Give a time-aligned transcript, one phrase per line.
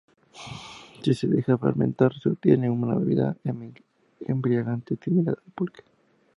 [1.03, 3.37] Si se deja fermentar se obtiene una bebida
[4.25, 5.83] embriagante similar al pulque.